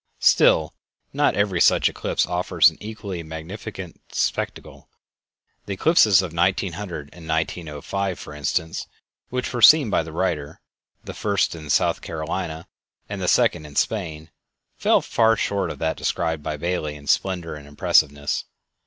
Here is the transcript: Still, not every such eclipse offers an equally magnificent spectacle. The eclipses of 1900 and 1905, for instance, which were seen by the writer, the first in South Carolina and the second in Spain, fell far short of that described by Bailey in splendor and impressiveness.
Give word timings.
Still, 0.17 0.73
not 1.13 1.35
every 1.35 1.61
such 1.61 1.87
eclipse 1.87 2.25
offers 2.25 2.71
an 2.71 2.77
equally 2.81 3.21
magnificent 3.21 4.01
spectacle. 4.15 4.89
The 5.67 5.73
eclipses 5.75 6.23
of 6.23 6.33
1900 6.33 7.11
and 7.13 7.27
1905, 7.27 8.17
for 8.17 8.33
instance, 8.33 8.87
which 9.29 9.53
were 9.53 9.61
seen 9.61 9.91
by 9.91 10.01
the 10.01 10.11
writer, 10.11 10.59
the 11.03 11.13
first 11.13 11.53
in 11.53 11.69
South 11.69 12.01
Carolina 12.01 12.67
and 13.09 13.21
the 13.21 13.27
second 13.27 13.67
in 13.67 13.75
Spain, 13.75 14.31
fell 14.75 15.03
far 15.03 15.35
short 15.37 15.69
of 15.69 15.77
that 15.77 15.97
described 15.97 16.41
by 16.41 16.57
Bailey 16.57 16.95
in 16.95 17.05
splendor 17.05 17.53
and 17.53 17.67
impressiveness. 17.67 18.45